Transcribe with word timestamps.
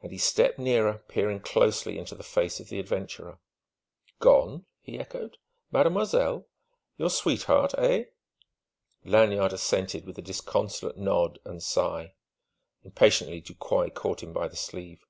and 0.00 0.10
he 0.10 0.18
stepped 0.18 0.58
nearer, 0.58 1.04
peering 1.06 1.38
closely 1.38 1.96
into 1.96 2.16
the 2.16 2.24
face 2.24 2.58
of 2.58 2.68
the 2.68 2.80
adventurer. 2.80 3.38
"Gone?" 4.18 4.66
he 4.80 4.98
echoed. 4.98 5.36
"Mademoiselle? 5.70 6.48
Your 6.96 7.10
sweetheart, 7.10 7.72
eh?" 7.78 8.06
Lanyard 9.04 9.52
assented 9.52 10.04
with 10.04 10.18
a 10.18 10.20
disconsolate 10.20 10.98
nod 10.98 11.38
and 11.44 11.62
sigh. 11.62 12.14
Impatiently 12.82 13.40
Ducroy 13.40 13.90
caught 13.90 14.20
him 14.20 14.32
by 14.32 14.48
the 14.48 14.56
sleeve. 14.56 15.06